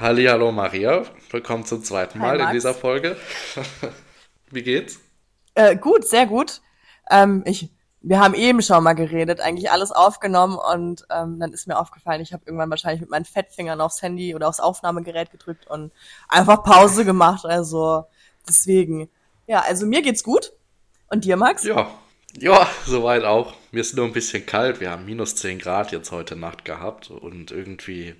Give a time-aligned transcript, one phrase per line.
[0.00, 3.16] Hallo Maria, willkommen zum zweiten Mal in dieser Folge.
[4.50, 5.00] Wie geht's?
[5.56, 6.60] Äh, gut, sehr gut.
[7.10, 11.66] Ähm, ich, wir haben eben schon mal geredet, eigentlich alles aufgenommen und ähm, dann ist
[11.66, 15.66] mir aufgefallen, ich habe irgendwann wahrscheinlich mit meinen Fettfingern aufs Handy oder aufs Aufnahmegerät gedrückt
[15.66, 15.90] und
[16.28, 17.44] einfach Pause gemacht.
[17.44, 18.04] Also
[18.48, 19.10] deswegen,
[19.48, 20.52] ja, also mir geht's gut.
[21.08, 21.64] Und dir, Max?
[21.64, 21.90] Ja,
[22.38, 23.52] ja, soweit auch.
[23.72, 24.78] Mir ist nur ein bisschen kalt.
[24.78, 28.14] Wir haben minus 10 Grad jetzt heute Nacht gehabt und irgendwie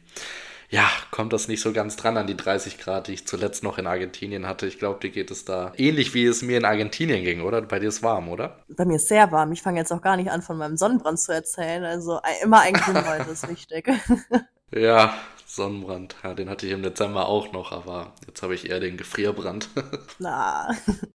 [0.71, 3.79] ja, kommt das nicht so ganz dran an die 30 Grad, die ich zuletzt noch
[3.79, 4.67] in Argentinien hatte.
[4.67, 7.63] Ich glaube, dir geht es da ähnlich, wie es mir in Argentinien ging, oder?
[7.63, 8.59] Bei dir ist warm, oder?
[8.69, 9.53] Bei mir ist sehr warm.
[9.53, 11.85] Ich fange jetzt auch gar nicht an, von meinem Sonnenbrand zu erzählen.
[11.85, 13.91] Also äh, immer ein Grünholz ist wichtig.
[14.71, 15.15] ja,
[15.47, 16.17] Sonnenbrand.
[16.23, 19.71] Ja, den hatte ich im Dezember auch noch, aber jetzt habe ich eher den Gefrierbrand.
[20.19, 20.69] Na.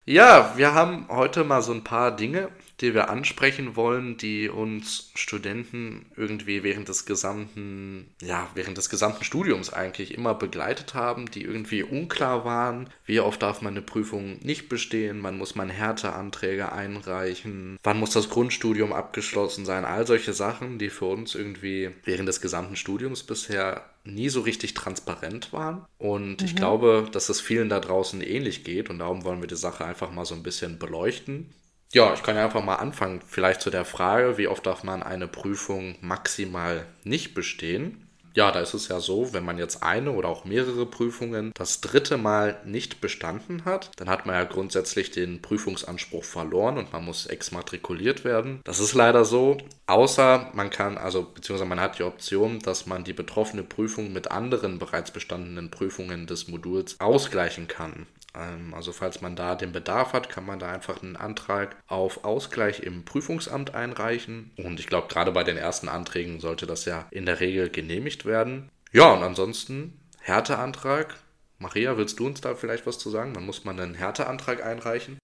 [0.06, 2.48] ja, wir haben heute mal so ein paar Dinge,
[2.82, 9.24] die wir ansprechen wollen, die uns Studenten irgendwie während des gesamten, ja, während des gesamten
[9.24, 12.90] Studiums eigentlich immer begleitet haben, die irgendwie unklar waren.
[13.06, 15.22] Wie oft darf man eine Prüfung nicht bestehen?
[15.22, 17.78] Wann muss man Härteanträge einreichen?
[17.84, 19.84] Wann muss das Grundstudium abgeschlossen sein?
[19.84, 24.74] All solche Sachen, die für uns irgendwie während des gesamten Studiums bisher nie so richtig
[24.74, 25.84] transparent waren.
[25.98, 26.46] Und mhm.
[26.46, 28.90] ich glaube, dass es vielen da draußen ähnlich geht.
[28.90, 31.52] Und darum wollen wir die Sache einfach mal so ein bisschen beleuchten.
[31.94, 33.20] Ja, ich kann ja einfach mal anfangen.
[33.26, 38.08] Vielleicht zu der Frage, wie oft darf man eine Prüfung maximal nicht bestehen?
[38.34, 41.82] Ja, da ist es ja so, wenn man jetzt eine oder auch mehrere Prüfungen das
[41.82, 47.04] dritte Mal nicht bestanden hat, dann hat man ja grundsätzlich den Prüfungsanspruch verloren und man
[47.04, 48.62] muss exmatrikuliert werden.
[48.64, 53.04] Das ist leider so, außer man kann, also beziehungsweise man hat die Option, dass man
[53.04, 58.06] die betroffene Prüfung mit anderen bereits bestandenen Prüfungen des Moduls ausgleichen kann.
[58.34, 62.24] Ähm, also falls man da den Bedarf hat, kann man da einfach einen Antrag auf
[62.24, 64.52] Ausgleich im Prüfungsamt einreichen.
[64.56, 68.24] Und ich glaube, gerade bei den ersten Anträgen sollte das ja in der Regel genehmigt
[68.24, 68.70] werden.
[68.92, 71.14] Ja, und ansonsten Härteantrag.
[71.58, 73.34] Maria, willst du uns da vielleicht was zu sagen?
[73.34, 75.18] Dann muss man einen Härteantrag einreichen.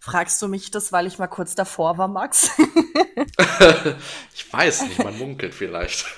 [0.00, 2.50] Fragst du mich das, weil ich mal kurz davor war, Max?
[4.34, 6.04] ich weiß nicht, man munkelt vielleicht.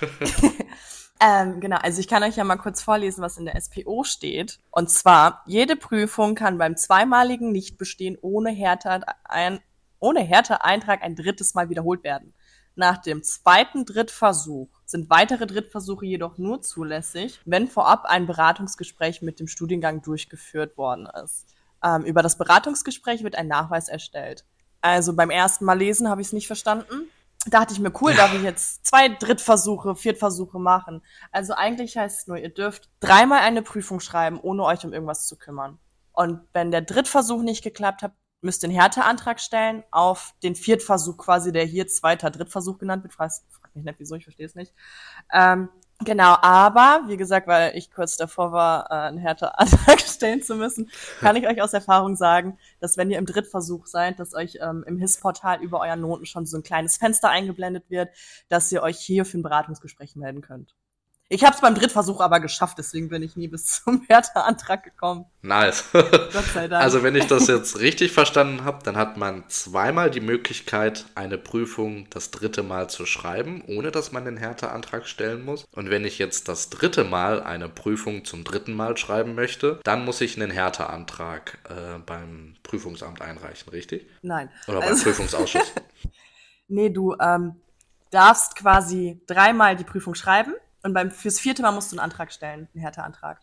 [1.19, 4.59] Ähm, genau, also ich kann euch ja mal kurz vorlesen, was in der SPO steht.
[4.71, 9.61] Und zwar, jede Prüfung kann beim zweimaligen Nichtbestehen ohne Härte, ein,
[9.99, 12.35] ohne Härteeintrag ein drittes Mal wiederholt werden.
[12.75, 19.41] Nach dem zweiten Drittversuch sind weitere Drittversuche jedoch nur zulässig, wenn vorab ein Beratungsgespräch mit
[19.41, 21.47] dem Studiengang durchgeführt worden ist.
[21.83, 24.45] Ähm, über das Beratungsgespräch wird ein Nachweis erstellt.
[24.83, 27.09] Also beim ersten Mal lesen habe ich es nicht verstanden
[27.51, 31.03] dachte ich mir, cool, darf ich jetzt zwei Drittversuche, Viertversuche machen.
[31.33, 35.27] Also eigentlich heißt es nur, ihr dürft dreimal eine Prüfung schreiben, ohne euch um irgendwas
[35.27, 35.79] zu kümmern.
[36.13, 41.17] Und wenn der Drittversuch nicht geklappt hat, müsst ihr einen Härteantrag stellen auf den Viertversuch
[41.17, 43.13] quasi, der hier zweiter Drittversuch genannt wird.
[43.13, 44.73] Frag, frag mich nicht, wieso, ich verstehe es nicht.
[45.33, 45.69] Ähm,
[46.05, 50.91] Genau, aber wie gesagt, weil ich kurz davor war, äh, einen Härteantrag stellen zu müssen,
[51.21, 54.85] kann ich euch aus Erfahrung sagen, dass wenn ihr im Drittversuch seid, dass euch ähm,
[54.87, 58.11] im HIS-Portal über euren Noten schon so ein kleines Fenster eingeblendet wird,
[58.49, 60.75] dass ihr euch hier für ein Beratungsgespräch melden könnt.
[61.29, 65.25] Ich habe es beim Drittversuch aber geschafft, deswegen bin ich nie bis zum Härteantrag gekommen.
[65.43, 65.85] Nice.
[65.93, 66.85] Gott sei Dank.
[66.85, 71.37] Also wenn ich das jetzt richtig verstanden habe, dann hat man zweimal die Möglichkeit, eine
[71.37, 75.65] Prüfung das dritte Mal zu schreiben, ohne dass man den Härteantrag stellen muss.
[75.73, 80.05] Und wenn ich jetzt das dritte Mal eine Prüfung zum dritten Mal schreiben möchte, dann
[80.05, 84.09] muss ich einen Härteantrag äh, beim Prüfungsamt einreichen, richtig?
[84.23, 84.49] Nein.
[84.69, 85.73] Oder beim also, Prüfungsausschuss.
[86.69, 87.57] nee, du ähm,
[88.13, 90.55] darfst quasi dreimal die Prüfung schreiben
[90.87, 93.41] und beim, fürs vierte Mal musst du einen Antrag stellen, einen Härteantrag.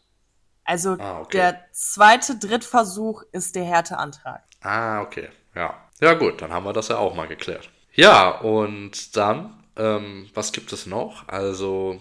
[0.64, 1.38] Also ah, okay.
[1.38, 4.44] der zweite Drittversuch ist der Härteantrag.
[4.62, 5.30] Ah, okay.
[5.54, 5.78] Ja.
[6.00, 7.70] Ja, gut, dann haben wir das ja auch mal geklärt.
[7.92, 11.28] Ja, und dann, ähm, was gibt es noch?
[11.28, 12.00] Also,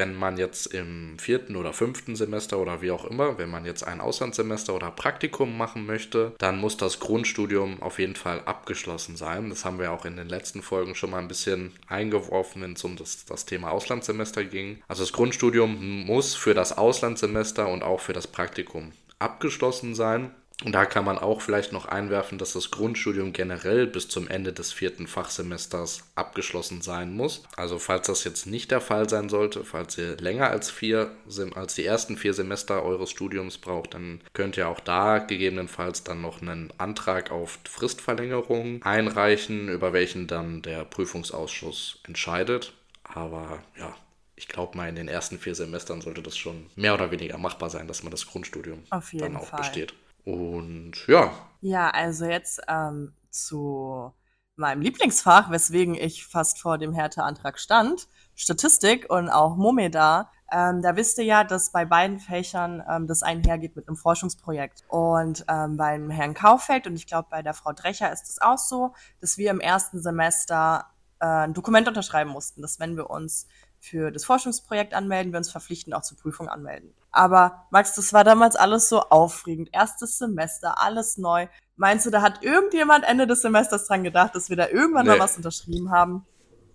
[0.00, 3.82] wenn man jetzt im vierten oder fünften Semester oder wie auch immer, wenn man jetzt
[3.82, 9.50] ein Auslandssemester oder Praktikum machen möchte, dann muss das Grundstudium auf jeden Fall abgeschlossen sein.
[9.50, 12.82] Das haben wir auch in den letzten Folgen schon mal ein bisschen eingeworfen, wenn es
[12.82, 14.82] um das, das Thema Auslandssemester ging.
[14.88, 20.30] Also das Grundstudium muss für das Auslandssemester und auch für das Praktikum abgeschlossen sein.
[20.62, 24.52] Und da kann man auch vielleicht noch einwerfen, dass das Grundstudium generell bis zum Ende
[24.52, 27.44] des vierten Fachsemesters abgeschlossen sein muss.
[27.56, 31.12] Also falls das jetzt nicht der Fall sein sollte, falls ihr länger als vier,
[31.54, 36.20] als die ersten vier Semester eures Studiums braucht, dann könnt ihr auch da gegebenenfalls dann
[36.20, 42.74] noch einen Antrag auf Fristverlängerung einreichen, über welchen dann der Prüfungsausschuss entscheidet.
[43.02, 43.96] Aber ja,
[44.36, 47.70] ich glaube mal, in den ersten vier Semestern sollte das schon mehr oder weniger machbar
[47.70, 49.60] sein, dass man das Grundstudium dann auch Fall.
[49.60, 49.94] besteht.
[50.24, 51.32] Und ja.
[51.60, 54.12] Ja, also jetzt ähm, zu
[54.56, 60.30] meinem Lieblingsfach, weswegen ich fast vor dem Härteantrag stand, Statistik und auch Momeda.
[60.52, 64.84] Ähm, da wisst ihr ja, dass bei beiden Fächern ähm, das einhergeht mit einem Forschungsprojekt.
[64.88, 68.58] Und ähm, beim Herrn Kaufeld und ich glaube bei der Frau Drecher ist es auch
[68.58, 70.86] so, dass wir im ersten Semester
[71.20, 73.46] äh, ein Dokument unterschreiben mussten, dass wenn wir uns
[73.80, 76.92] für das Forschungsprojekt anmelden, wir uns verpflichtend auch zur Prüfung anmelden.
[77.10, 79.70] Aber Max, das war damals alles so aufregend.
[79.72, 81.48] Erstes Semester, alles neu.
[81.76, 85.12] Meinst du, da hat irgendjemand Ende des Semesters dran gedacht, dass wir da irgendwann nee.
[85.12, 86.26] mal was unterschrieben haben?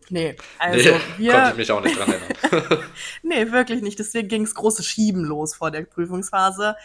[0.09, 1.31] Nee, also nee, wir.
[1.31, 2.11] Konnte ich mich auch nicht dran
[2.51, 2.83] erinnern.
[3.23, 3.97] nee, wirklich nicht.
[3.99, 6.75] Deswegen ging es große Schieben los vor der Prüfungsphase.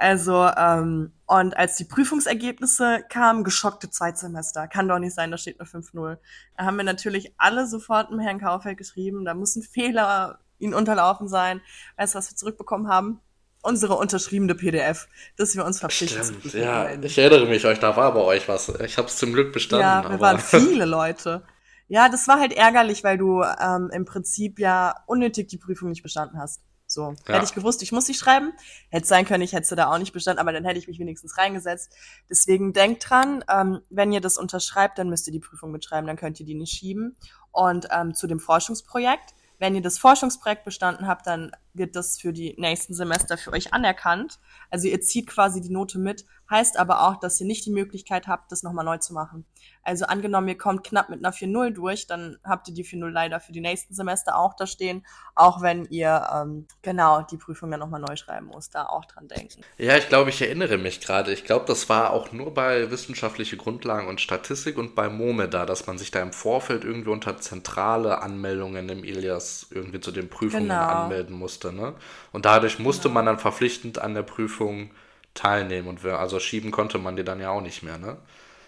[0.00, 4.66] Also, ähm, und als die Prüfungsergebnisse kamen, geschockte Zweitsemester.
[4.66, 6.16] Kann doch nicht sein, da steht nur 5-0.
[6.56, 10.72] Da haben wir natürlich alle sofort mit Herrn Kaufeld geschrieben, da muss ein Fehler ihnen
[10.72, 11.60] unterlaufen sein.
[11.98, 13.20] Weißt du, was wir zurückbekommen haben?
[13.60, 15.06] Unsere unterschriebene PDF,
[15.36, 18.70] dass wir uns verpflichtet Stimmt, ja, ich erinnere mich, euch da war bei euch was.
[18.82, 19.86] Ich habe es zum Glück bestanden.
[19.86, 20.20] Ja, wir aber...
[20.20, 21.42] waren viele Leute.
[21.88, 26.02] Ja, das war halt ärgerlich, weil du ähm, im Prinzip ja unnötig die Prüfung nicht
[26.02, 26.62] bestanden hast.
[26.90, 27.34] So, ja.
[27.34, 28.52] hätte ich gewusst, ich muss sie schreiben,
[28.88, 31.38] hätte sein können, ich hätte da auch nicht bestanden, aber dann hätte ich mich wenigstens
[31.38, 31.94] reingesetzt.
[32.28, 36.16] Deswegen denkt dran, ähm, wenn ihr das unterschreibt, dann müsst ihr die Prüfung mitschreiben, dann
[36.16, 37.16] könnt ihr die nicht schieben.
[37.52, 42.32] Und ähm, zu dem Forschungsprojekt, wenn ihr das Forschungsprojekt bestanden habt, dann wird das für
[42.32, 44.38] die nächsten Semester für euch anerkannt.
[44.70, 48.26] Also ihr zieht quasi die Note mit, heißt aber auch, dass ihr nicht die Möglichkeit
[48.26, 49.44] habt, das nochmal neu zu machen.
[49.82, 53.40] Also angenommen, ihr kommt knapp mit einer 4-0 durch, dann habt ihr die 4-0 leider
[53.40, 57.80] für die nächsten Semester auch da stehen, auch wenn ihr ähm, genau die Prüfung dann
[57.80, 59.62] nochmal neu schreiben muss, da auch dran denken.
[59.78, 61.32] Ja, ich glaube, ich erinnere mich gerade.
[61.32, 65.64] Ich glaube, das war auch nur bei wissenschaftliche Grundlagen und Statistik und bei MOME da,
[65.64, 70.28] dass man sich da im Vorfeld irgendwie unter zentrale Anmeldungen im Ilias irgendwie zu den
[70.28, 70.86] Prüfungen genau.
[70.86, 71.59] anmelden musste.
[71.64, 71.94] Ne?
[72.32, 74.90] Und dadurch musste man dann verpflichtend an der Prüfung
[75.34, 78.16] teilnehmen und wir, also schieben konnte man die dann ja auch nicht mehr, ne?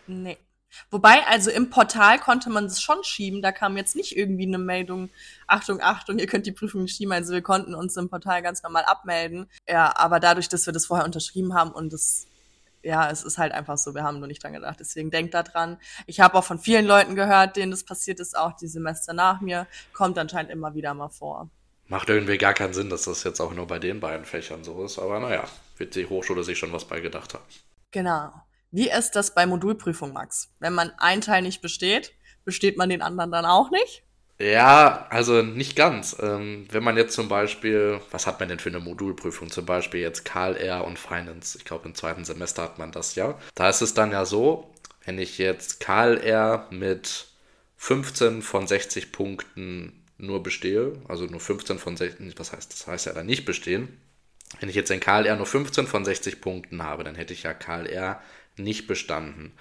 [0.07, 0.39] Nee.
[0.91, 3.43] Wobei, also im Portal konnte man es schon schieben.
[3.43, 5.11] Da kam jetzt nicht irgendwie eine Meldung,
[5.47, 7.13] Achtung, Achtung, ihr könnt die Prüfung nicht schieben.
[7.13, 9.51] Also wir konnten uns im Portal ganz normal abmelden.
[9.69, 12.27] Ja, aber dadurch, dass wir das vorher unterschrieben haben und das,
[12.83, 14.81] ja, es ist halt einfach so, wir haben nur nicht dran gedacht.
[14.81, 15.79] Deswegen denkt da dran.
[16.07, 19.41] Ich habe auch von vielen Leuten gehört, denen das passiert ist, auch die Semester nach
[19.43, 19.67] mir.
[19.93, 21.51] Kommt anscheinend immer wieder mal vor.
[21.93, 24.83] Macht irgendwie gar keinen Sinn, dass das jetzt auch nur bei den beiden Fächern so
[24.83, 24.99] ist.
[24.99, 25.45] Aber naja,
[25.77, 27.45] wird die Hochschule sich schon was bei gedacht haben.
[27.91, 28.33] Genau.
[28.71, 30.55] Wie ist das bei Modulprüfung, Max?
[30.59, 32.15] Wenn man einen Teil nicht besteht,
[32.47, 34.05] besteht man den anderen dann auch nicht?
[34.39, 36.17] Ja, also nicht ganz.
[36.19, 39.51] Ähm, wenn man jetzt zum Beispiel, was hat man denn für eine Modulprüfung?
[39.51, 41.59] Zum Beispiel jetzt KLR und Finance.
[41.59, 43.39] Ich glaube, im zweiten Semester hat man das ja.
[43.55, 44.73] Da ist es dann ja so,
[45.05, 47.27] wenn ich jetzt KLR mit
[47.77, 53.07] 15 von 60 Punkten nur bestehe, also nur 15 von 60, was heißt, das heißt
[53.07, 54.01] ja dann nicht bestehen.
[54.61, 57.55] Wenn ich jetzt in KLR nur 15 von 60 Punkten habe, dann hätte ich ja
[57.55, 58.21] KLR
[58.57, 59.53] nicht bestanden.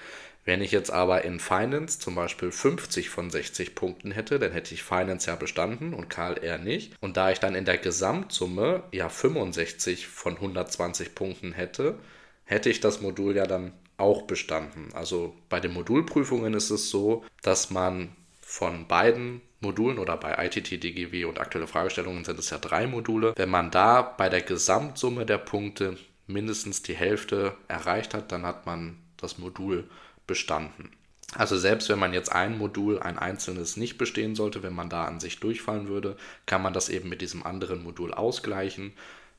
[0.43, 4.73] Wenn ich jetzt aber in Finance zum Beispiel 50 von 60 Punkten hätte, dann hätte
[4.73, 6.95] ich Finance ja bestanden und KLR nicht.
[6.99, 11.99] Und da ich dann in der Gesamtsumme ja 65 von 120 Punkten hätte,
[12.43, 14.89] hätte ich das Modul ja dann auch bestanden.
[14.93, 20.83] Also bei den Modulprüfungen ist es so, dass man von beiden Modulen oder bei ITT,
[20.83, 23.33] DGW und aktuelle Fragestellungen sind es ja drei Module.
[23.35, 25.97] Wenn man da bei der Gesamtsumme der Punkte
[26.27, 29.89] mindestens die Hälfte erreicht hat, dann hat man das Modul
[30.27, 30.91] bestanden.
[31.33, 35.05] Also selbst wenn man jetzt ein Modul, ein einzelnes nicht bestehen sollte, wenn man da
[35.05, 38.93] an sich durchfallen würde, kann man das eben mit diesem anderen Modul ausgleichen.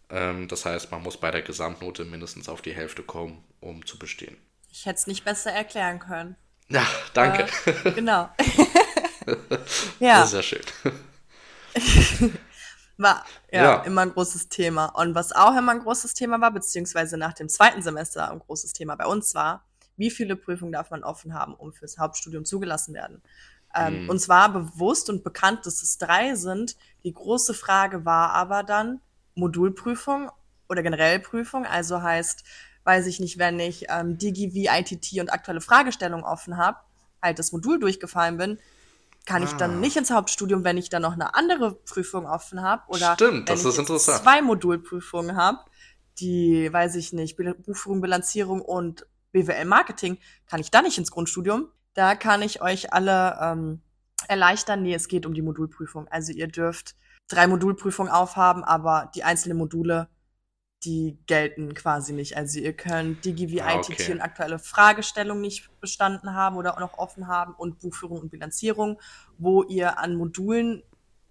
[0.09, 3.99] Ähm, das heißt, man muss bei der Gesamtnote mindestens auf die Hälfte kommen, um zu
[3.99, 4.37] bestehen.
[4.71, 6.37] Ich hätte es nicht besser erklären können.
[6.69, 7.47] Ja, danke.
[7.67, 8.31] Äh, genau.
[10.01, 10.21] ja.
[10.21, 10.63] Das ist ja schön.
[12.99, 14.87] War ja, ja, immer ein großes Thema.
[14.87, 18.75] Und was auch immer ein großes Thema war, beziehungsweise nach dem zweiten Semester ein großes
[18.75, 19.65] Thema bei uns war,
[19.97, 23.23] wie viele Prüfungen darf man offen haben, um fürs Hauptstudium zugelassen werden?
[23.75, 24.11] Ähm, mhm.
[24.11, 26.77] Uns war bewusst und bekannt, dass es drei sind.
[27.05, 29.01] Die große Frage war aber dann
[29.35, 30.31] Modulprüfung
[30.69, 31.65] oder generell Prüfung.
[31.67, 32.45] Also heißt,
[32.85, 36.79] weiß ich nicht, wenn ich ähm, Digi, wie ITT und aktuelle Fragestellungen offen habe,
[37.23, 38.59] halt das Modul durchgefallen bin,
[39.27, 39.47] kann ah.
[39.47, 39.77] ich dann ah.
[39.77, 43.57] nicht ins Hauptstudium, wenn ich dann noch eine andere Prüfung offen habe oder Stimmt, wenn
[43.57, 45.59] ich zwei Modulprüfungen habe,
[46.19, 51.69] die, weiß ich nicht, Buchführung, Bilanzierung und BWL Marketing, kann ich da nicht ins Grundstudium.
[51.95, 53.83] Da kann ich euch alle ähm,
[54.29, 54.83] erleichtern.
[54.83, 56.09] Nee, es geht um die Modulprüfung.
[56.09, 56.97] Also ihr dürft
[57.29, 60.09] drei Modulprüfungen aufhaben, aber die einzelnen Module
[60.85, 62.37] die gelten quasi nicht.
[62.37, 64.13] Also ihr könnt DigiVI, ah, okay.
[64.13, 69.01] Und aktuelle Fragestellung nicht bestanden haben oder auch noch offen haben und Buchführung und Bilanzierung,
[69.39, 70.83] wo ihr an Modulen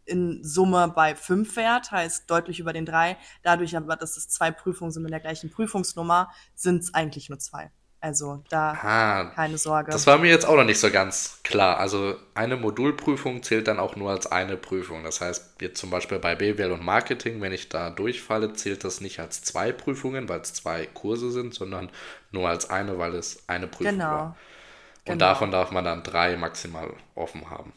[0.06, 3.18] in Summe bei fünf wärt, heißt deutlich über den drei.
[3.44, 7.40] Dadurch aber, dass es zwei Prüfungen sind mit der gleichen Prüfungsnummer, sind es eigentlich nur
[7.40, 7.72] zwei.
[8.04, 9.92] Also da ah, keine Sorge.
[9.92, 11.78] Das war mir jetzt auch noch nicht so ganz klar.
[11.78, 15.04] Also eine Modulprüfung zählt dann auch nur als eine Prüfung.
[15.04, 19.02] Das heißt, jetzt zum Beispiel bei BWL und Marketing, wenn ich da durchfalle, zählt das
[19.02, 21.92] nicht als zwei Prüfungen, weil es zwei Kurse sind, sondern
[22.32, 24.10] nur als eine, weil es eine Prüfung genau.
[24.10, 24.38] war.
[25.06, 25.26] Und genau.
[25.26, 27.72] davon darf man dann drei maximal offen haben.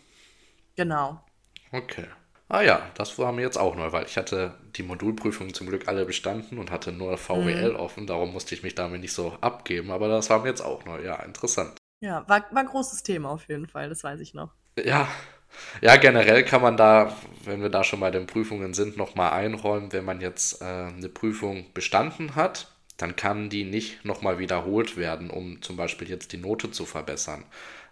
[0.74, 1.22] Genau.
[1.70, 2.06] Okay.
[2.48, 5.88] Ah ja, das war mir jetzt auch neu, weil ich hatte die Modulprüfungen zum Glück
[5.88, 7.76] alle bestanden und hatte nur VWL mhm.
[7.76, 10.84] offen, darum musste ich mich damit nicht so abgeben, aber das war mir jetzt auch
[10.84, 11.02] neu.
[11.02, 11.76] Ja, interessant.
[12.00, 14.52] Ja, war, war ein großes Thema auf jeden Fall, das weiß ich noch.
[14.76, 15.08] Ja,
[15.80, 19.92] ja, generell kann man da, wenn wir da schon bei den Prüfungen sind, nochmal einräumen,
[19.92, 25.30] wenn man jetzt äh, eine Prüfung bestanden hat, dann kann die nicht nochmal wiederholt werden,
[25.30, 27.44] um zum Beispiel jetzt die Note zu verbessern.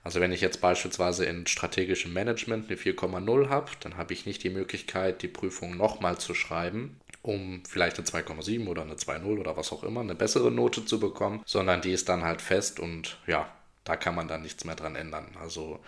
[0.05, 4.43] Also wenn ich jetzt beispielsweise in strategischem Management eine 4,0 habe, dann habe ich nicht
[4.43, 9.57] die Möglichkeit, die Prüfung nochmal zu schreiben, um vielleicht eine 2,7 oder eine 2,0 oder
[9.57, 13.19] was auch immer, eine bessere Note zu bekommen, sondern die ist dann halt fest und
[13.27, 13.49] ja,
[13.85, 15.27] da kann man dann nichts mehr dran ändern.
[15.41, 15.81] Also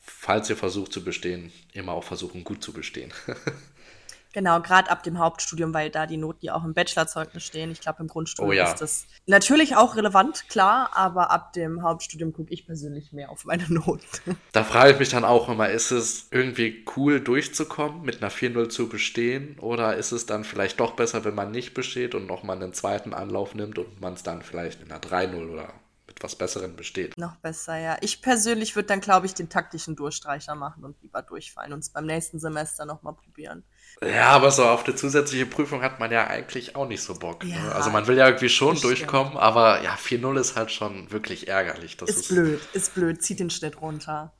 [0.00, 3.12] falls ihr versucht zu bestehen, immer auch versuchen gut zu bestehen.
[4.34, 7.70] Genau, gerade ab dem Hauptstudium, weil da die Noten ja auch im Bachelorzeugnis stehen.
[7.70, 8.64] Ich glaube, im Grundstudium oh, ja.
[8.68, 13.44] ist das natürlich auch relevant, klar, aber ab dem Hauptstudium gucke ich persönlich mehr auf
[13.44, 14.36] meine Noten.
[14.50, 18.70] Da frage ich mich dann auch immer, ist es irgendwie cool durchzukommen, mit einer 4-0
[18.70, 22.56] zu bestehen oder ist es dann vielleicht doch besser, wenn man nicht besteht und nochmal
[22.56, 25.72] einen zweiten Anlauf nimmt und man es dann vielleicht in einer 3-0 oder
[26.06, 27.16] mit was Besseren besteht.
[27.16, 27.96] Noch besser, ja.
[28.00, 31.90] Ich persönlich würde dann, glaube ich, den taktischen Durchstreicher machen und lieber durchfallen und es
[31.90, 33.64] beim nächsten Semester nochmal probieren.
[34.08, 37.44] Ja, aber so auf eine zusätzliche Prüfung hat man ja eigentlich auch nicht so Bock.
[37.44, 37.50] Ne?
[37.50, 37.74] Ja, ne?
[37.74, 39.42] Also man will ja irgendwie schon durchkommen, stimmt.
[39.42, 41.96] aber ja, 4-0 ist halt schon wirklich ärgerlich.
[41.96, 44.32] Das ist, ist blöd, ist blöd, zieht den Schnitt runter.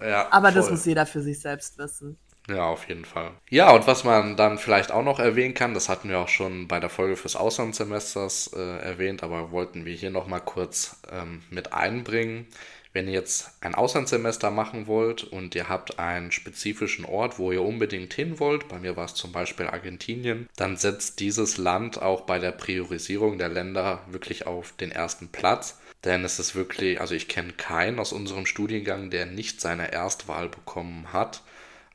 [0.00, 0.60] Ja, aber voll.
[0.60, 2.18] das muss jeder für sich selbst wissen.
[2.48, 3.32] Ja, auf jeden Fall.
[3.48, 6.66] Ja, und was man dann vielleicht auch noch erwähnen kann, das hatten wir auch schon
[6.66, 11.72] bei der Folge fürs Auslandssemesters äh, erwähnt, aber wollten wir hier nochmal kurz ähm, mit
[11.72, 12.46] einbringen.
[12.92, 17.62] Wenn ihr jetzt ein Auslandssemester machen wollt und ihr habt einen spezifischen Ort, wo ihr
[17.62, 22.22] unbedingt hin wollt, bei mir war es zum Beispiel Argentinien, dann setzt dieses Land auch
[22.22, 25.78] bei der Priorisierung der Länder wirklich auf den ersten Platz.
[26.04, 30.48] Denn es ist wirklich, also ich kenne keinen aus unserem Studiengang, der nicht seine Erstwahl
[30.48, 31.42] bekommen hat.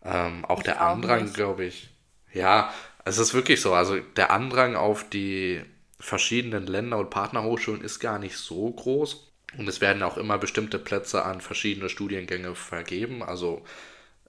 [0.04, 1.90] Ähm, auch ich der auch Andrang, glaube ich.
[2.32, 2.72] Ja,
[3.04, 3.74] es ist wirklich so.
[3.74, 5.62] Also der Andrang auf die
[6.00, 9.32] verschiedenen Länder und Partnerhochschulen ist gar nicht so groß.
[9.58, 13.24] Und es werden auch immer bestimmte Plätze an verschiedene Studiengänge vergeben.
[13.24, 13.64] Also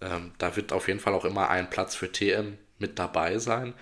[0.01, 3.75] ähm, da wird auf jeden Fall auch immer ein Platz für TM mit dabei sein.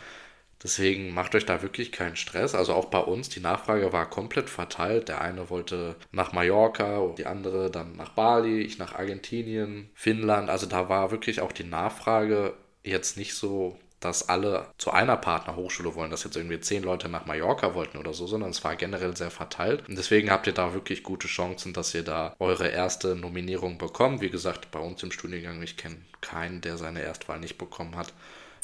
[0.63, 2.55] Deswegen macht euch da wirklich keinen Stress.
[2.55, 5.09] Also auch bei uns, die Nachfrage war komplett verteilt.
[5.09, 10.49] Der eine wollte nach Mallorca, die andere dann nach Bali, ich nach Argentinien, Finnland.
[10.49, 15.95] Also da war wirklich auch die Nachfrage jetzt nicht so dass alle zu einer Partnerhochschule
[15.95, 19.17] wollen, dass jetzt irgendwie zehn Leute nach Mallorca wollten oder so, sondern es war generell
[19.17, 19.89] sehr verteilt.
[19.89, 24.21] Und deswegen habt ihr da wirklich gute Chancen, dass ihr da eure erste Nominierung bekommt.
[24.21, 28.13] Wie gesagt, bei uns im Studiengang, ich kenne keinen, der seine Erstwahl nicht bekommen hat.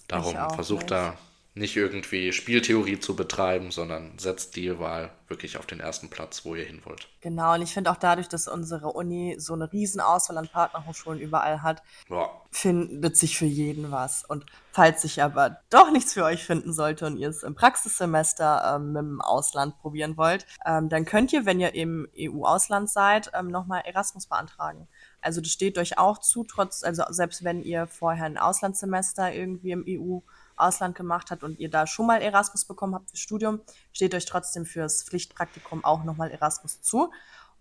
[0.09, 0.91] Darum versucht nicht.
[0.91, 1.17] da
[1.55, 6.55] nicht irgendwie Spieltheorie zu betreiben, sondern setzt die Wahl wirklich auf den ersten Platz, wo
[6.55, 7.09] ihr hin wollt.
[7.21, 11.63] Genau, und ich finde auch dadurch, dass unsere Uni so eine Riesenauswahl an Partnerhochschulen überall
[11.63, 12.31] hat, ja.
[12.53, 14.25] findet sich für jeden was.
[14.25, 18.77] Und falls sich aber doch nichts für euch finden sollte und ihr es im Praxissemester
[18.77, 23.49] ähm, dem Ausland probieren wollt, ähm, dann könnt ihr, wenn ihr im EU-Ausland seid, ähm,
[23.49, 24.87] nochmal Erasmus beantragen.
[25.21, 29.73] Also das steht euch auch zu, trotz, also selbst wenn ihr vorher ein Auslandssemester irgendwie
[29.73, 30.21] im EU
[30.61, 33.61] Ausland gemacht hat und ihr da schon mal Erasmus bekommen habt fürs Studium,
[33.93, 37.11] steht euch trotzdem fürs Pflichtpraktikum auch nochmal Erasmus zu.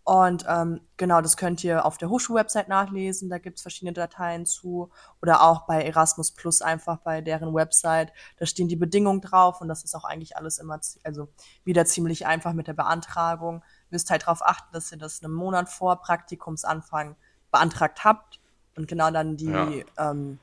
[0.10, 3.29] Und ähm, genau, das könnt ihr auf der Hochschulwebsite nachlesen.
[3.29, 4.89] Da gibt es verschiedene Dateien zu.
[5.22, 8.12] Oder auch bei Erasmus Plus einfach bei deren Website.
[8.38, 11.27] Da stehen die Bedingungen drauf und das ist auch eigentlich alles immer, also
[11.63, 13.58] wieder ziemlich einfach mit der Beantragung.
[13.58, 17.15] Ihr müsst halt darauf achten, dass ihr das einen Monat vor Praktikumsanfang
[17.51, 18.39] beantragt habt
[18.75, 20.10] und genau dann die ja.
[20.10, 20.39] ähm,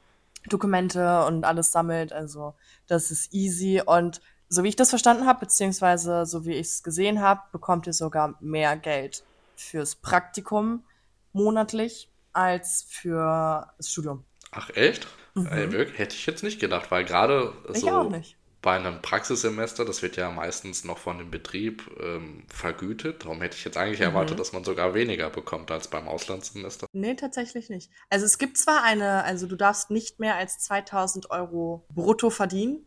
[0.48, 2.12] Dokumente und alles sammelt.
[2.12, 2.54] Also
[2.86, 3.82] das ist easy.
[3.84, 7.86] Und so wie ich das verstanden habe, beziehungsweise so wie ich es gesehen habe, bekommt
[7.86, 9.24] ihr sogar mehr Geld
[9.56, 10.84] fürs Praktikum
[11.32, 14.24] monatlich als für das Studium.
[14.52, 15.06] Ach echt?
[15.34, 15.46] Mhm.
[15.46, 15.98] Ey, wirklich?
[15.98, 18.36] Hätte ich jetzt nicht gedacht, weil gerade so auch nicht
[18.66, 23.23] bei einem Praxissemester, das wird ja meistens noch von dem Betrieb ähm, vergütet.
[23.23, 24.06] Darum hätte ich jetzt eigentlich mhm.
[24.06, 26.88] erwartet, dass man sogar weniger bekommt als beim Auslandssemester.
[26.92, 27.92] Nee, tatsächlich nicht.
[28.11, 32.85] Also es gibt zwar eine, also du darfst nicht mehr als 2000 Euro brutto verdienen,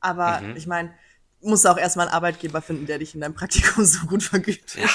[0.00, 0.56] aber mhm.
[0.56, 0.92] ich meine,
[1.40, 4.74] musst auch erstmal einen Arbeitgeber finden, der dich in deinem Praktikum so gut vergütet.
[4.74, 4.88] Ja.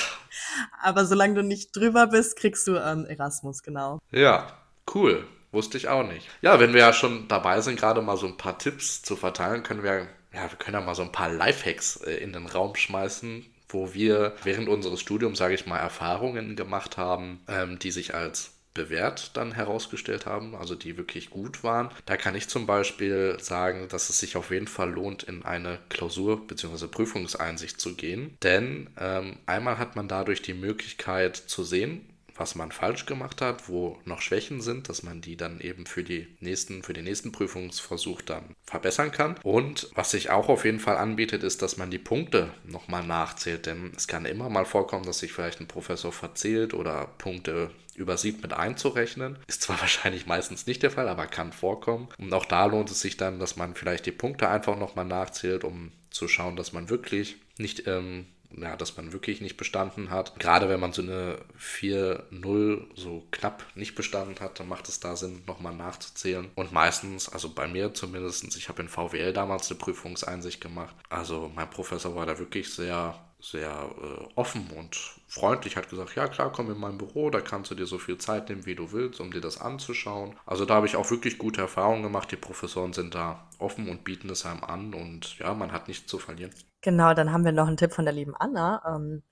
[0.81, 3.99] Aber solange du nicht drüber bist, kriegst du ähm, Erasmus, genau.
[4.11, 4.51] Ja,
[4.93, 5.25] cool.
[5.51, 6.27] Wusste ich auch nicht.
[6.41, 9.63] Ja, wenn wir ja schon dabei sind, gerade mal so ein paar Tipps zu verteilen,
[9.63, 12.75] können wir, ja, wir können ja mal so ein paar Lifehacks äh, in den Raum
[12.75, 18.13] schmeißen, wo wir während unseres Studiums, sage ich mal, Erfahrungen gemacht haben, ähm, die sich
[18.13, 21.89] als bewährt dann herausgestellt haben, also die wirklich gut waren.
[22.05, 25.79] Da kann ich zum Beispiel sagen, dass es sich auf jeden Fall lohnt, in eine
[25.89, 26.87] Klausur- bzw.
[26.87, 28.37] Prüfungseinsicht zu gehen.
[28.43, 32.07] Denn ähm, einmal hat man dadurch die Möglichkeit zu sehen,
[32.39, 36.03] was man falsch gemacht hat, wo noch Schwächen sind, dass man die dann eben für
[36.03, 39.35] die nächsten, für den nächsten Prüfungsversuch dann verbessern kann.
[39.43, 43.65] Und was sich auch auf jeden Fall anbietet, ist, dass man die Punkte nochmal nachzählt,
[43.65, 48.41] denn es kann immer mal vorkommen, dass sich vielleicht ein Professor verzählt oder Punkte übersieht
[48.41, 49.37] mit einzurechnen.
[49.47, 52.07] Ist zwar wahrscheinlich meistens nicht der Fall, aber kann vorkommen.
[52.17, 55.63] Und auch da lohnt es sich dann, dass man vielleicht die Punkte einfach nochmal nachzählt,
[55.63, 58.25] um zu schauen, dass man wirklich nicht ähm,
[58.55, 60.37] ja, dass man wirklich nicht bestanden hat.
[60.39, 65.15] Gerade wenn man so eine 4-0 so knapp nicht bestanden hat, dann macht es da
[65.15, 66.49] Sinn, nochmal nachzuzählen.
[66.55, 70.95] Und meistens, also bei mir zumindest, ich habe in VWL damals eine Prüfungseinsicht gemacht.
[71.09, 76.27] Also mein Professor war da wirklich sehr sehr äh, offen und freundlich, hat gesagt, ja
[76.27, 78.91] klar, komm in mein Büro, da kannst du dir so viel Zeit nehmen, wie du
[78.91, 80.35] willst, um dir das anzuschauen.
[80.45, 82.31] Also da habe ich auch wirklich gute Erfahrungen gemacht.
[82.31, 86.07] Die Professoren sind da offen und bieten es einem an und ja, man hat nichts
[86.07, 86.51] zu verlieren.
[86.81, 88.81] Genau, dann haben wir noch einen Tipp von der lieben Anna.
[88.87, 89.23] Ähm,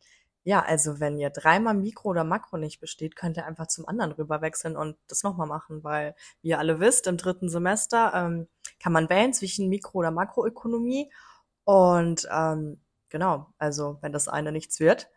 [0.43, 4.11] ja, also wenn ihr dreimal Mikro oder Makro nicht besteht, könnt ihr einfach zum anderen
[4.13, 8.47] rüberwechseln und das nochmal machen, weil, wie ihr alle wisst, im dritten Semester ähm,
[8.81, 11.11] kann man wählen zwischen Mikro- oder Makroökonomie
[11.65, 15.09] und ähm, Genau, also wenn das eine nichts wird,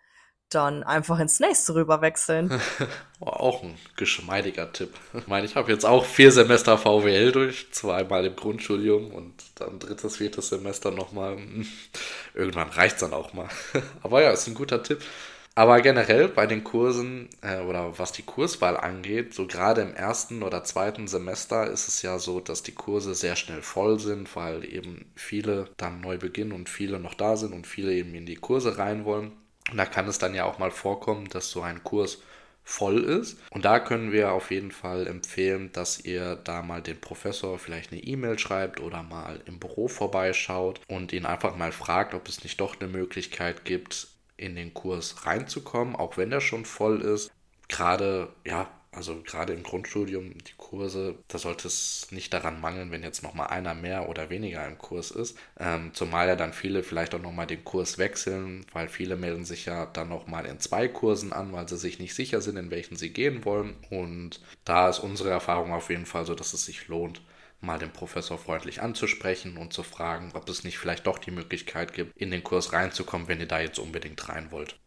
[0.51, 2.61] dann einfach ins nächste rüberwechseln.
[3.21, 4.95] auch ein geschmeidiger Tipp.
[5.15, 9.79] Ich meine, ich habe jetzt auch vier Semester VWL durch, zweimal im Grundstudium und dann
[9.79, 11.39] drittes, viertes Semester nochmal.
[12.35, 13.49] Irgendwann reicht es dann auch mal.
[14.03, 15.01] Aber ja, ist ein guter Tipp.
[15.57, 20.43] Aber generell bei den Kursen äh, oder was die Kurswahl angeht, so gerade im ersten
[20.43, 24.65] oder zweiten Semester ist es ja so, dass die Kurse sehr schnell voll sind, weil
[24.65, 28.37] eben viele dann neu beginnen und viele noch da sind und viele eben in die
[28.37, 29.33] Kurse rein wollen.
[29.71, 32.19] Und da kann es dann ja auch mal vorkommen, dass so ein Kurs
[32.63, 33.39] voll ist.
[33.51, 37.93] Und da können wir auf jeden Fall empfehlen, dass ihr da mal den Professor vielleicht
[37.93, 42.45] eine E-Mail schreibt oder mal im Büro vorbeischaut und ihn einfach mal fragt, ob es
[42.45, 47.31] nicht doch eine Möglichkeit gibt, in den Kurs reinzukommen, auch wenn der schon voll ist.
[47.69, 53.05] Gerade, ja, also gerade im Grundstudium, die Kurse, da sollte es nicht daran mangeln, wenn
[53.05, 55.39] jetzt nochmal einer mehr oder weniger im Kurs ist.
[55.59, 59.65] Ähm, zumal ja dann viele vielleicht auch nochmal den Kurs wechseln, weil viele melden sich
[59.67, 62.97] ja dann nochmal in zwei Kursen an, weil sie sich nicht sicher sind, in welchen
[62.97, 63.77] sie gehen wollen.
[63.91, 67.23] Und da ist unsere Erfahrung auf jeden Fall so, dass es sich lohnt,
[67.61, 71.93] mal den Professor freundlich anzusprechen und zu fragen, ob es nicht vielleicht doch die Möglichkeit
[71.93, 74.81] gibt, in den Kurs reinzukommen, wenn ihr da jetzt unbedingt rein wollt.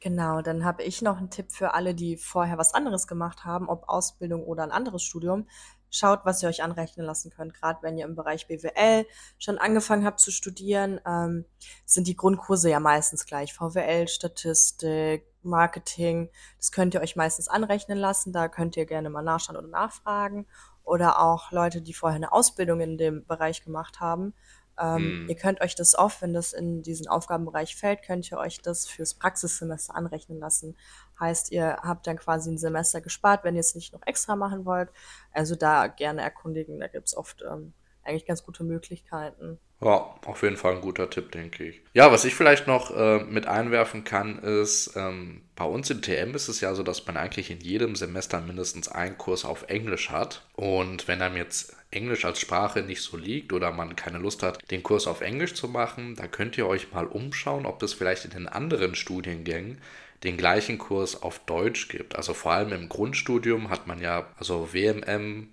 [0.00, 3.68] Genau, dann habe ich noch einen Tipp für alle, die vorher was anderes gemacht haben,
[3.68, 5.48] ob Ausbildung oder ein anderes Studium.
[5.90, 7.54] Schaut, was ihr euch anrechnen lassen könnt.
[7.54, 9.06] Gerade wenn ihr im Bereich BWL
[9.38, 11.46] schon angefangen habt zu studieren, ähm,
[11.86, 13.54] sind die Grundkurse ja meistens gleich.
[13.54, 16.28] VWL, Statistik, Marketing,
[16.58, 18.32] das könnt ihr euch meistens anrechnen lassen.
[18.32, 20.46] Da könnt ihr gerne mal nachschauen oder nachfragen
[20.82, 24.34] oder auch Leute, die vorher eine Ausbildung in dem Bereich gemacht haben.
[24.78, 25.28] Ähm, mm.
[25.28, 28.86] Ihr könnt euch das oft, wenn das in diesen Aufgabenbereich fällt, könnt ihr euch das
[28.86, 30.76] fürs Praxissemester anrechnen lassen.
[31.18, 34.64] Heißt, ihr habt dann quasi ein Semester gespart, wenn ihr es nicht noch extra machen
[34.64, 34.90] wollt.
[35.32, 39.58] Also da gerne erkundigen, da gibt's oft ähm, eigentlich ganz gute Möglichkeiten.
[39.80, 41.82] Ja, auf jeden Fall ein guter Tipp, denke ich.
[41.92, 46.34] Ja, was ich vielleicht noch äh, mit einwerfen kann, ist, ähm, bei uns in TM
[46.34, 50.10] ist es ja so, dass man eigentlich in jedem Semester mindestens einen Kurs auf Englisch
[50.10, 50.48] hat.
[50.54, 54.70] Und wenn einem jetzt Englisch als Sprache nicht so liegt oder man keine Lust hat,
[54.70, 58.26] den Kurs auf Englisch zu machen, da könnt ihr euch mal umschauen, ob es vielleicht
[58.26, 59.78] in den anderen Studiengängen
[60.22, 62.16] den gleichen Kurs auf Deutsch gibt.
[62.16, 65.48] Also vor allem im Grundstudium hat man ja, also WMM,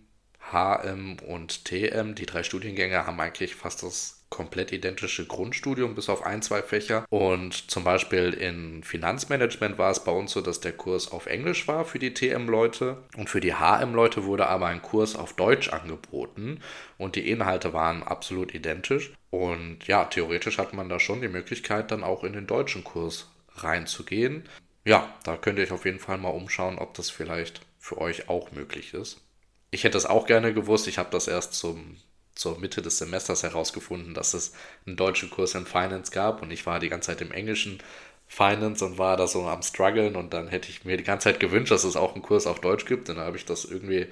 [0.52, 6.26] HM und TM, die drei Studiengänge haben eigentlich fast das komplett identische Grundstudium, bis auf
[6.26, 7.06] ein, zwei Fächer.
[7.10, 11.68] Und zum Beispiel in Finanzmanagement war es bei uns so, dass der Kurs auf Englisch
[11.68, 16.62] war für die TM-Leute und für die HM-Leute wurde aber ein Kurs auf Deutsch angeboten
[16.98, 19.14] und die Inhalte waren absolut identisch.
[19.30, 23.30] Und ja, theoretisch hat man da schon die Möglichkeit, dann auch in den deutschen Kurs
[23.56, 24.50] reinzugehen.
[24.84, 28.30] Ja, da könnt ihr euch auf jeden Fall mal umschauen, ob das vielleicht für euch
[28.30, 29.22] auch möglich ist.
[29.70, 30.88] Ich hätte es auch gerne gewusst.
[30.88, 31.98] Ich habe das erst zum,
[32.36, 34.54] zur Mitte des Semesters herausgefunden, dass es
[34.86, 37.82] einen deutschen Kurs in Finance gab und ich war die ganze Zeit im englischen
[38.28, 41.40] Finance und war da so am struggeln und dann hätte ich mir die ganze Zeit
[41.40, 44.08] gewünscht, dass es auch einen Kurs auf Deutsch gibt und dann habe ich das irgendwie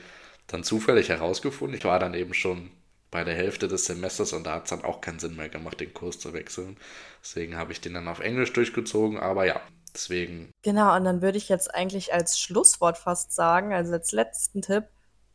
[0.47, 1.77] dann zufällig herausgefunden.
[1.77, 2.71] Ich war dann eben schon
[3.10, 5.79] bei der Hälfte des Semesters und da hat es dann auch keinen Sinn mehr gemacht,
[5.79, 6.77] den Kurs zu wechseln.
[7.21, 9.60] Deswegen habe ich den dann auf Englisch durchgezogen, aber ja,
[9.93, 10.51] deswegen.
[10.63, 14.86] Genau, und dann würde ich jetzt eigentlich als Schlusswort fast sagen, also als letzten Tipp,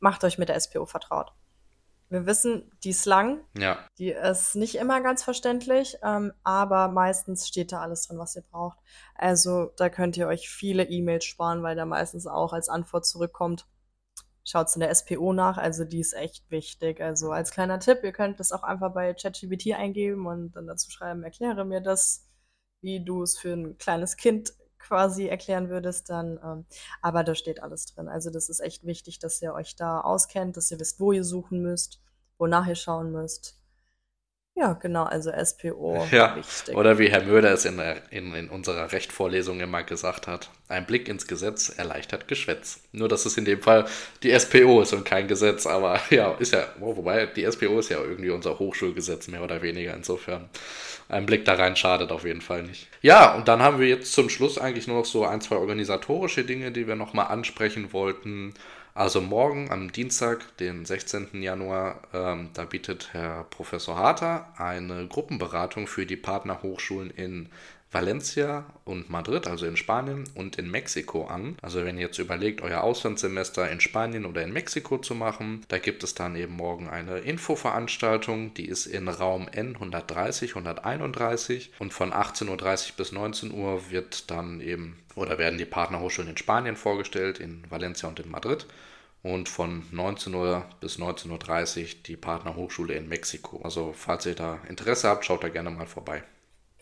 [0.01, 1.33] macht euch mit der SPO vertraut.
[2.09, 7.49] Wir wissen, die ist lang, Ja, die ist nicht immer ganz verständlich, ähm, aber meistens
[7.49, 8.79] steht da alles drin, was ihr braucht.
[9.15, 13.67] Also da könnt ihr euch viele E-Mails sparen, weil da meistens auch als Antwort zurückkommt.
[14.45, 17.01] Schaut's in der SPO nach, also die ist echt wichtig.
[17.01, 20.89] Also als kleiner Tipp, ihr könnt das auch einfach bei ChatGPT eingeben und dann dazu
[20.91, 22.29] schreiben, erkläre mir das,
[22.81, 24.53] wie du es für ein kleines Kind
[24.87, 26.65] quasi erklären würdest, dann, ähm,
[27.03, 28.09] aber da steht alles drin.
[28.09, 31.25] Also das ist echt wichtig, dass ihr euch da auskennt, dass ihr wisst, wo ihr
[31.25, 32.01] suchen müsst,
[32.39, 33.59] wonach ihr schauen müsst.
[34.59, 36.35] Ja, genau, also SPO ja.
[36.35, 36.75] wichtig.
[36.75, 37.79] Oder wie Herr Möder es in,
[38.11, 42.81] in, in unserer Rechtvorlesung immer gesagt hat, ein Blick ins Gesetz erleichtert Geschwätz.
[42.93, 43.85] Nur, dass es in dem Fall
[44.23, 47.91] die SPO ist und kein Gesetz, aber ja, ist ja, oh, wobei die SPO ist
[47.91, 49.93] ja irgendwie unser Hochschulgesetz mehr oder weniger.
[49.93, 50.49] Insofern
[51.11, 52.89] ein Blick da rein schadet auf jeden Fall nicht.
[53.03, 56.45] Ja, und dann haben wir jetzt zum Schluss eigentlich nur noch so ein, zwei organisatorische
[56.45, 58.55] Dinge, die wir nochmal ansprechen wollten.
[58.97, 61.43] Also morgen am Dienstag, den 16.
[61.43, 67.51] Januar, ähm, da bietet Herr Professor Harter eine Gruppenberatung für die Partnerhochschulen in
[67.93, 71.59] Valencia und Madrid, also in Spanien und in Mexiko an.
[71.61, 75.77] Also wenn ihr jetzt überlegt, euer Auslandssemester in Spanien oder in Mexiko zu machen, da
[75.77, 81.93] gibt es dann eben morgen eine Infoveranstaltung, die ist in Raum N 130, 131 und
[81.93, 86.77] von 18.30 Uhr bis 19 Uhr wird dann eben oder werden die Partnerhochschulen in Spanien
[86.77, 88.67] vorgestellt, in Valencia und in Madrid
[89.23, 93.61] und von 19 Uhr bis 19.30 Uhr die Partnerhochschule in Mexiko.
[93.63, 96.23] Also falls ihr da Interesse habt, schaut da gerne mal vorbei.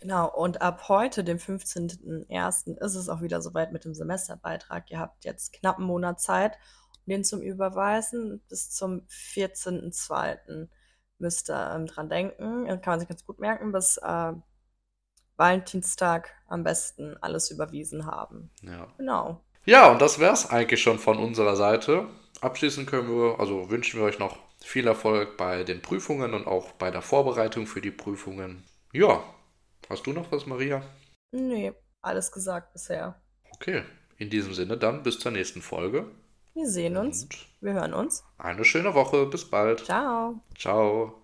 [0.00, 4.90] Genau, und ab heute, dem 15.01., ist es auch wieder soweit mit dem Semesterbeitrag.
[4.90, 6.58] Ihr habt jetzt knapp einen Monat Zeit,
[7.06, 8.42] um den zum Überweisen.
[8.50, 10.68] Bis zum 14.02.
[11.18, 12.66] müsst ihr ähm, dran denken.
[12.66, 14.32] Kann man sich ganz gut merken, bis äh,
[15.36, 18.50] Valentinstag am besten alles überwiesen haben.
[18.62, 18.88] Ja.
[18.98, 19.40] Genau.
[19.66, 22.06] Ja, und das wäre es eigentlich schon von unserer Seite.
[22.40, 26.72] Abschließend können wir, also wünschen wir euch noch viel Erfolg bei den Prüfungen und auch
[26.72, 28.64] bei der Vorbereitung für die Prüfungen.
[28.92, 29.22] Ja,
[29.88, 30.82] Hast du noch was, Maria?
[31.32, 33.20] Nee, alles gesagt bisher.
[33.54, 33.82] Okay,
[34.16, 36.06] in diesem Sinne dann bis zur nächsten Folge.
[36.54, 37.28] Wir sehen uns.
[37.60, 38.24] Wir hören uns.
[38.38, 39.26] Eine schöne Woche.
[39.26, 39.84] Bis bald.
[39.84, 40.40] Ciao.
[40.56, 41.20] Ciao.